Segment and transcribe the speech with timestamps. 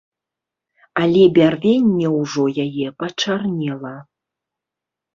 [1.01, 3.97] Але бярвенне ўжо яе пачарнела.